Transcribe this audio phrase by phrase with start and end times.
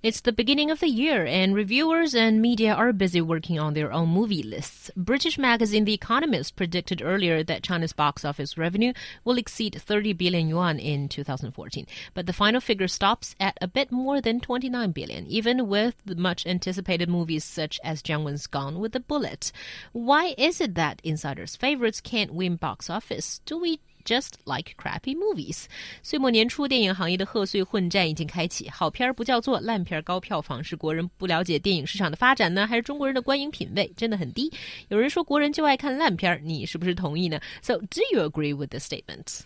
[0.00, 3.92] It's the beginning of the year, and reviewers and media are busy working on their
[3.92, 4.92] own movie lists.
[4.96, 8.92] British magazine The Economist predicted earlier that China's box office revenue
[9.24, 13.90] will exceed 30 billion yuan in 2014, but the final figure stops at a bit
[13.90, 18.94] more than 29 billion, even with much anticipated movies such as Jiang Wen's Gone with
[18.94, 19.50] a Bullet.
[19.90, 23.40] Why is it that insiders' favorites can't win box office?
[23.44, 25.65] Do we just like crappy movies。
[26.01, 28.69] 岁末年初，电影行业的贺岁混战已经开启。
[28.69, 34.51] 好片儿不叫座，烂片儿高票房，是国人不了解电影市场的发展呢，还是中国人的观影品味真的很低？
[34.89, 37.39] 有人说国人就爱看烂片儿，你是不是同意呢？
[37.61, 39.41] So do you agree with the statement?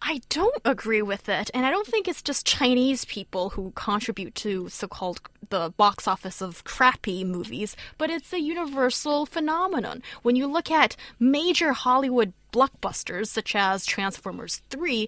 [0.00, 1.50] I don't agree with it.
[1.54, 5.16] And I don't think it's just Chinese people who contribute to so called
[5.51, 10.01] the box office of crappy movies, but it's a universal phenomenon.
[10.23, 15.07] When you look at major Hollywood blockbusters such as Transformers 3,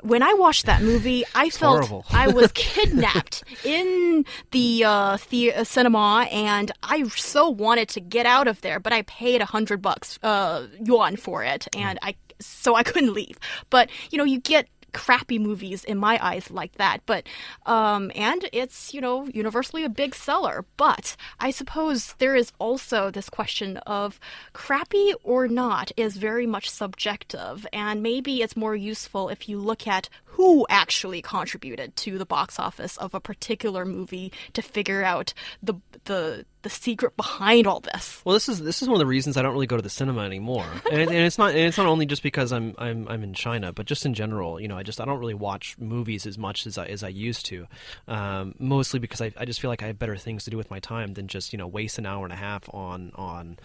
[0.00, 2.06] when I watched that movie, I it's felt horrible.
[2.10, 8.26] I was kidnapped in the uh, the uh, cinema, and I so wanted to get
[8.26, 12.16] out of there, but I paid a hundred bucks uh, yuan for it, and I
[12.40, 13.38] so I couldn't leave.
[13.70, 17.00] But you know, you get crappy movies in my eyes like that.
[17.04, 17.26] But
[17.66, 20.64] um and it's you know universally a big seller.
[20.76, 24.18] But i suppose there is also this question of
[24.52, 27.66] crappy or not is very much subjective.
[27.72, 32.58] And maybe it's more useful if you look at who actually contributed to the box
[32.58, 38.20] office of a particular movie to figure out the the the secret behind all this.
[38.24, 39.90] Well, this is this is one of the reasons I don't really go to the
[39.90, 43.06] cinema anymore, and, it, and it's not and it's not only just because I'm I'm
[43.06, 45.76] I'm in China, but just in general, you know, I just I don't really watch
[45.78, 47.66] movies as much as I as I used to,
[48.08, 50.70] um, mostly because I I just feel like I have better things to do with
[50.70, 53.58] my time than just you know waste an hour and a half on on,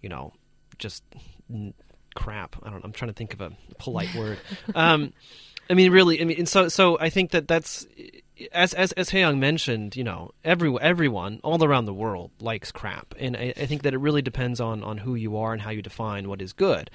[0.00, 0.32] you know,
[0.78, 1.02] just
[1.52, 1.74] n-
[2.14, 2.56] crap.
[2.62, 2.84] I don't.
[2.84, 4.38] I'm trying to think of a polite word.
[4.74, 5.12] Um,
[5.68, 6.20] I mean, really.
[6.20, 7.86] I mean, and so so I think that that's
[8.52, 13.14] as as as Young mentioned, you know, every everyone all around the world likes crap,
[13.18, 15.70] and I, I think that it really depends on on who you are and how
[15.70, 16.90] you define what is good.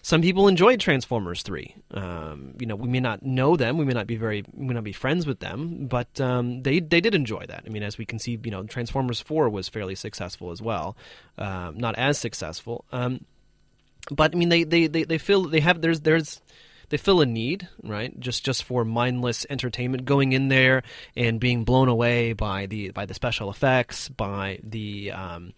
[0.00, 1.74] Some people enjoyed Transformers three.
[1.90, 4.74] Um, you know, we may not know them, we may not be very, we may
[4.74, 7.64] not be friends with them, but um, they they did enjoy that.
[7.66, 10.96] I mean, as we can see, you know, Transformers four was fairly successful as well,
[11.36, 12.84] um, not as successful.
[12.92, 13.24] Um,
[14.10, 16.40] but I mean, they, they, they, they feel they have there's there's
[16.88, 18.18] they fill a need, right?
[18.18, 20.82] Just just for mindless entertainment, going in there
[21.16, 25.52] and being blown away by the by the special effects, by the um,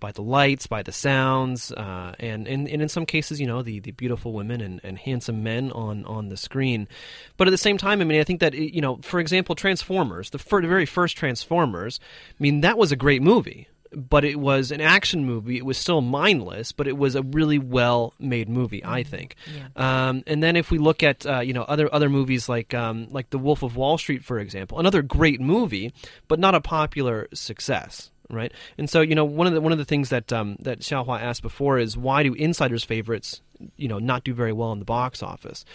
[0.00, 3.62] by the lights, by the sounds, uh, and, and and in some cases, you know,
[3.62, 6.88] the, the beautiful women and, and handsome men on, on the screen.
[7.36, 10.30] But at the same time, I mean, I think that you know, for example, Transformers,
[10.30, 12.00] the, fir- the very first Transformers,
[12.30, 15.56] I mean, that was a great movie but it was an action movie.
[15.56, 19.36] It was still mindless, but it was a really well made movie, I think.
[19.54, 20.08] Yeah.
[20.08, 23.08] Um, and then if we look at uh, you know other other movies like um,
[23.10, 25.92] like The Wolf of Wall Street, for example, another great movie,
[26.28, 28.11] but not a popular success.
[28.32, 30.80] Right, and so you know one of the one of the things that um, that
[30.80, 33.42] Xiaohua asked before is why do insiders' favorites,
[33.76, 35.66] you know, not do very well in the box office?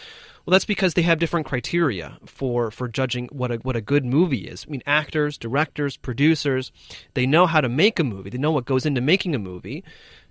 [0.47, 4.05] Well, that's because they have different criteria for, for judging what a, what a good
[4.05, 4.65] movie is.
[4.65, 6.71] I mean, actors, directors, producers,
[7.15, 8.29] they know how to make a movie.
[8.29, 9.83] They know what goes into making a movie.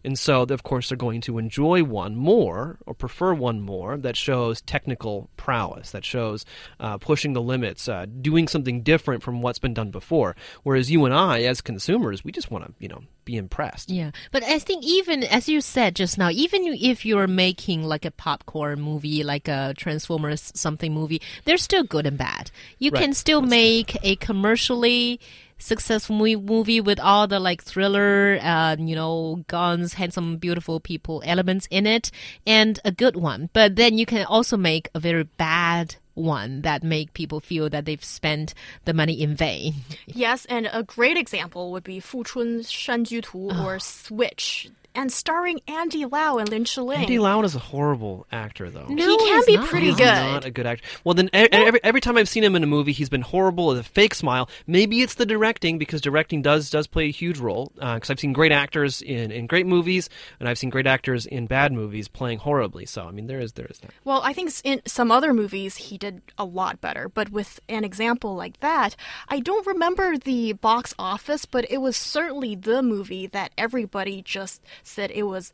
[0.06, 4.17] And so, of course, they're going to enjoy one more or prefer one more that
[4.17, 6.44] shows technical prowess, that shows
[6.78, 10.37] uh, pushing the limits, uh, doing something different from what's been done before.
[10.62, 13.91] Whereas you and I, as consumers, we just want to, you know, be impressed.
[13.91, 18.05] Yeah, but I think even as you said just now, even if you're making like
[18.05, 22.53] a popcorn movie, like a Transformers something movie, they're still good and bad.
[22.78, 23.03] You Right.
[23.03, 25.19] can still make a commercially
[25.59, 31.67] successful movie with all the like thriller, uh, you know, guns, handsome, beautiful people elements
[31.71, 32.11] in it,
[32.47, 33.50] and a good one.
[33.53, 37.84] But then you can also make a very bad one that make people feel that
[37.84, 38.55] they've spent
[38.87, 39.75] the money in vain.
[40.06, 46.04] Yes, and a great example would be Fuchun Shanju Tu or Switch and starring Andy
[46.04, 47.00] Lau and Lin Chiling.
[47.02, 48.87] Andy Lau is a horrible actor, though.
[48.87, 49.69] No, he can he's be not.
[49.69, 50.04] pretty He's good.
[50.06, 50.84] not a good actor.
[51.04, 53.69] Well, then e- every every time I've seen him in a movie, he's been horrible
[53.69, 54.48] with a fake smile.
[54.66, 57.72] Maybe it's the directing because directing does does play a huge role.
[57.78, 60.08] Uh, because I've seen great actors in, in great movies,
[60.40, 62.87] and I've seen great actors in bad movies playing horribly.
[62.87, 63.90] So I mean, there is there is that.
[64.04, 67.84] Well, I think in some other movies he did a lot better, but with an
[67.84, 68.96] example like that,
[69.28, 74.62] I don't remember the box office, but it was certainly the movie that everybody just
[74.87, 75.53] said it was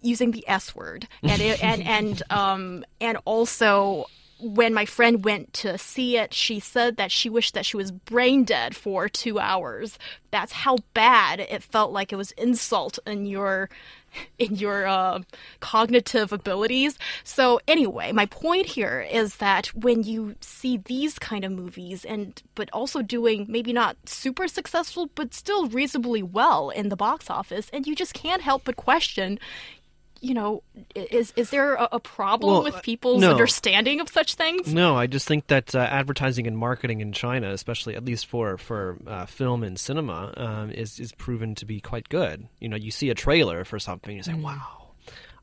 [0.00, 4.06] using the S word, and it, and and um and also
[4.42, 7.92] when my friend went to see it, she said that she wished that she was
[7.92, 9.98] brain dead for two hours.
[10.30, 13.70] That's how bad it felt like it was insult in your
[14.38, 15.20] in your uh,
[15.60, 16.98] cognitive abilities.
[17.24, 22.42] So anyway, my point here is that when you see these kind of movies and
[22.54, 27.70] but also doing maybe not super successful but still reasonably well in the box office
[27.72, 29.38] and you just can't help but question
[30.22, 30.62] you know,
[30.94, 33.32] is is there a, problem Well, with uh, people's no.
[33.32, 34.72] understanding of such things?
[34.72, 38.56] No, I just think that uh, advertising and marketing in China, especially at least for
[38.56, 42.46] for uh, film and cinema, um, is is proven to be quite good.
[42.60, 44.92] You know, you see a trailer for something, you say, "Wow,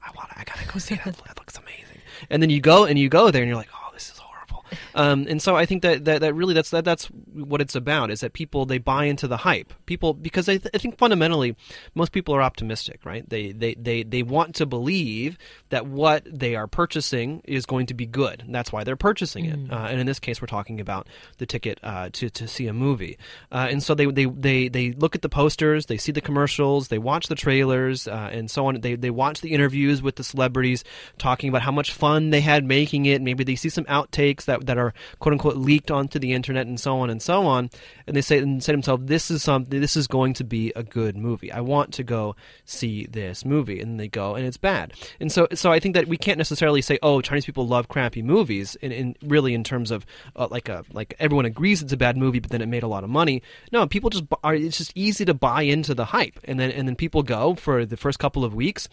[0.01, 1.15] I want, I gotta go see that.
[1.27, 3.89] That looks amazing." And then you go and you go there, and you're like, "Oh,
[3.93, 4.63] this is horrible."
[4.95, 8.11] Um, and so I think that, that, that really that's that, that's what it's about
[8.11, 9.73] is that people they buy into the hype.
[9.85, 11.55] People because I, th- I think fundamentally
[11.95, 13.27] most people are optimistic, right?
[13.29, 15.37] They, they they they want to believe
[15.69, 18.41] that what they are purchasing is going to be good.
[18.41, 19.71] And that's why they're purchasing it.
[19.71, 21.07] Uh, and in this case, we're talking about
[21.37, 23.17] the ticket uh, to to see a movie.
[23.51, 26.87] Uh, and so they, they they they look at the posters, they see the commercials,
[26.87, 28.81] they watch the trailers, uh, and so on.
[28.81, 30.83] They they watch the interviews with the celebrities
[31.17, 33.21] talking about how much fun they had making it.
[33.21, 36.79] Maybe they see some outtakes that that are quote unquote leaked onto the internet and
[36.79, 37.69] so on and so on.
[38.07, 39.79] And they say and say to themselves, "This is something.
[39.79, 41.51] This is going to be a good movie.
[41.51, 42.35] I want to go
[42.65, 44.93] see this movie." And they go, and it's bad.
[45.19, 48.21] And so so I think that we can't necessarily say, "Oh, Chinese people love crappy
[48.21, 50.05] movies." In, in really in terms of
[50.35, 52.87] uh, like a like everyone agrees it's a bad movie, but then it made a
[52.87, 53.43] lot of money.
[53.71, 54.55] No, people just are.
[54.55, 57.85] It's just easy to buy into the hype, and then and then people go for
[57.85, 58.87] the first couple of weeks.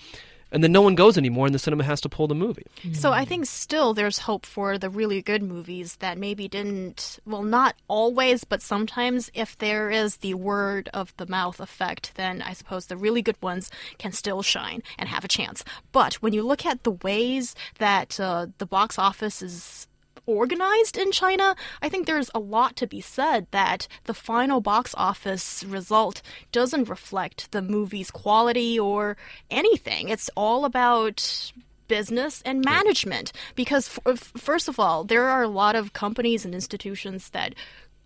[0.52, 2.66] And then no one goes anymore, and the cinema has to pull the movie.
[2.92, 7.42] So I think still there's hope for the really good movies that maybe didn't, well,
[7.42, 12.52] not always, but sometimes if there is the word of the mouth effect, then I
[12.52, 15.64] suppose the really good ones can still shine and have a chance.
[15.90, 19.88] But when you look at the ways that uh, the box office is
[20.26, 24.94] organized in China, I think there's a lot to be said that the final box
[24.96, 29.16] office result doesn't reflect the movie's quality or
[29.50, 30.08] anything.
[30.08, 31.52] It's all about
[31.88, 33.98] business and management because
[34.36, 37.54] first of all there are a lot of companies and institutions that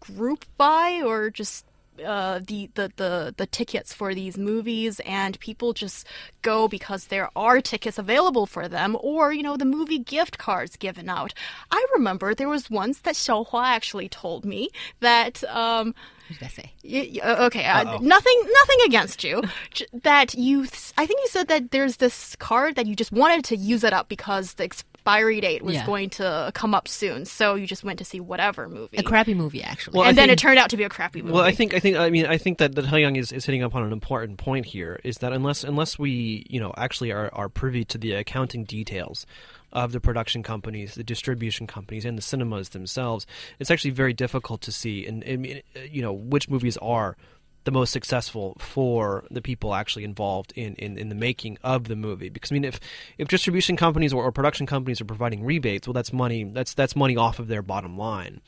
[0.01, 1.65] group buy or just
[2.07, 6.07] uh, the, the, the, the tickets for these movies and people just
[6.43, 10.77] go because there are tickets available for them or you know the movie gift cards
[10.77, 11.35] given out
[11.71, 14.69] i remember there was once that xiaohua actually told me
[15.01, 15.95] that um,
[16.29, 16.73] What did I say?
[16.85, 19.43] Y- y- uh, okay, uh, nothing, nothing against you.
[20.03, 20.63] That you,
[20.97, 23.93] I think you said that there's this card that you just wanted to use it
[23.93, 24.65] up because the
[25.01, 25.87] expiry date was Yeah.
[25.87, 29.35] going to come up soon, so you just went to see whatever movie, A crappy
[29.35, 29.97] movie, actually.
[29.99, 31.33] Well, I and then think- it turned out to be a crappy movie.
[31.35, 33.63] Well, I think I think I mean I think that that Young is, is hitting
[33.63, 37.31] up on an important point here is that unless unless we you know actually are,
[37.33, 39.27] are privy to the accounting details
[39.73, 43.25] of the production companies, the distribution companies, and the cinemas themselves,
[43.61, 47.17] it's actually very difficult to see and, and you know which movies are
[47.65, 51.97] the most successful for the people actually involved in, in, in the making of the
[51.97, 52.29] movie.
[52.29, 52.81] Because I mean, if
[53.19, 56.97] if distribution companies or, or production companies are providing rebates, well, that's money that's that's
[56.97, 58.41] money off of their bottom line.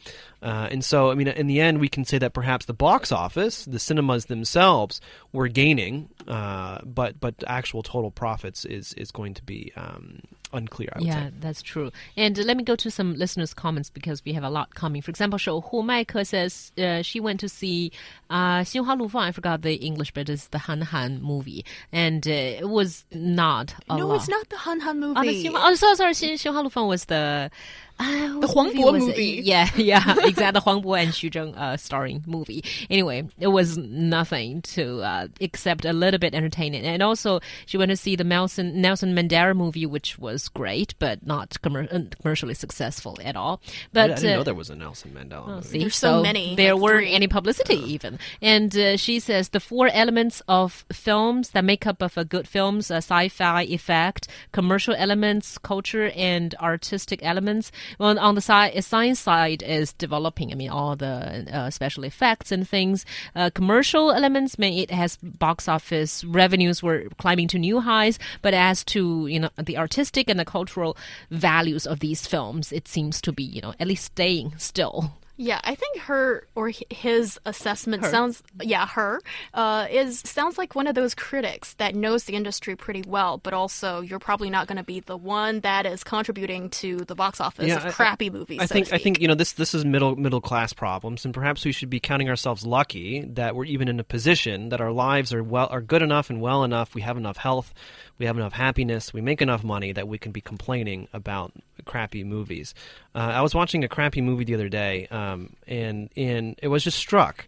[0.42, 3.12] Uh, and so, I mean, in the end, we can say that perhaps the box
[3.12, 5.00] office, the cinemas themselves,
[5.32, 10.22] were gaining, uh, but but actual total profits is is going to be um,
[10.52, 10.92] unclear.
[10.98, 11.34] yeah, say.
[11.40, 11.90] that's true.
[12.16, 15.02] And let me go to some listeners' comments because we have a lot coming.
[15.02, 17.92] For example, Shou Hu Maike says uh, she went to see
[18.30, 22.30] uh, Lu Fang." I forgot the English, but it's the Han Han movie, and uh,
[22.30, 23.74] it was not.
[23.88, 24.16] no, lot.
[24.16, 25.18] it's not the Han Han movie.
[25.18, 26.14] Oh, the Xinhua, oh so sorry,
[26.62, 27.50] Lu Fang" was the
[27.98, 29.06] uh, The what Huang Bo was it?
[29.06, 29.42] movie.
[29.44, 30.60] Yeah, yeah, exactly.
[30.62, 32.64] Huang Bo and Xu Zheng uh, starring movie.
[32.90, 36.84] Anyway, it was nothing to uh, except a little bit entertaining.
[36.84, 41.26] And also, she went to see the Nelson Nelson Mandela movie, which was great, but
[41.26, 43.60] not commer- uh, commercially successful at all.
[43.64, 45.68] I, But I didn't uh, know there was a Nelson Mandela Oh, movie.
[45.68, 47.14] see, There's so many, There like weren't three.
[47.14, 48.18] any publicity even.
[48.40, 52.48] And uh, she says the four elements of films that make up of a good
[52.48, 57.70] films: a sci-fi effect, commercial elements, culture, and artistic elements.
[57.98, 60.52] Well, on the side, science side is developing.
[60.52, 63.04] I mean, all the uh, special effects and things.
[63.34, 68.18] Uh, commercial elements, mean it has box office revenues were climbing to new highs.
[68.42, 70.96] But as to you know the artistic and the cultural
[71.30, 75.12] values of these films, it seems to be you know at least staying still.
[75.38, 78.10] Yeah, I think her or his assessment Her.
[78.10, 79.20] sounds yeah her
[79.54, 83.54] uh, is sounds like one of those critics that knows the industry pretty well, but
[83.54, 87.40] also you're probably not going to be the one that is contributing to the box
[87.40, 88.60] office Yeah, of I- crappy movies.
[88.60, 91.32] I so think I think you know this this is middle middle class problems, and
[91.32, 94.92] perhaps we should be counting ourselves lucky that we're even in a position that our
[94.92, 96.94] lives are well are good enough and well enough.
[96.94, 97.72] We have enough health,
[98.18, 101.52] we have enough happiness, we make enough money that we can be complaining about
[101.84, 102.74] crappy movies.
[103.14, 106.84] Uh, I was watching a crappy movie the other day, um, and and it was
[106.84, 107.46] just struck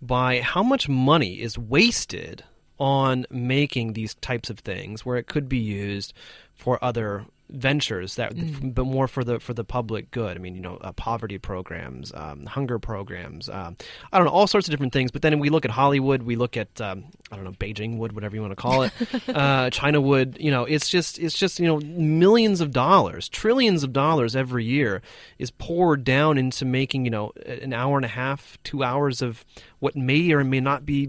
[0.00, 2.44] by how much money is wasted
[2.78, 6.12] on making these types of things where it could be used
[6.54, 8.34] for other ventures that
[8.74, 10.36] but more for the for the public good.
[10.36, 13.76] I mean you know uh, poverty programs um, hunger programs um,
[14.12, 15.10] i don't know all sorts of different things.
[15.10, 18.12] But then we look at hollywood we look at um, i don't know beijing wood
[18.12, 18.92] whatever you want to call it
[19.28, 23.82] uh, china wood you know it's just it's just you know millions of dollars trillions
[23.82, 25.02] of dollars every year
[25.38, 29.44] is poured down into making you know an hour and a half two hours of
[29.78, 31.08] what may or may not be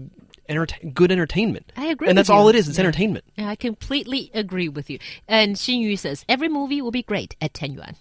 [0.50, 2.84] entertain, good entertainment I agree and that's all it is it's Yeah.
[2.84, 4.98] entertainment I completely agree with you.
[5.28, 7.96] And Xin Yu says every movie will be great at 10 yuan.